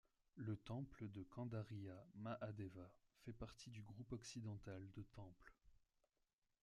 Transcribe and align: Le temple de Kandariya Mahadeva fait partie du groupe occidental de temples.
Le 0.37 0.55
temple 0.57 1.11
de 1.11 1.21
Kandariya 1.21 2.03
Mahadeva 2.15 2.91
fait 3.23 3.33
partie 3.33 3.69
du 3.69 3.83
groupe 3.83 4.13
occidental 4.13 4.81
de 4.97 5.03
temples. 5.03 5.53